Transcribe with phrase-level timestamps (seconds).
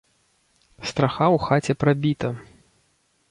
[0.91, 2.33] Страха ў хаце прабіта.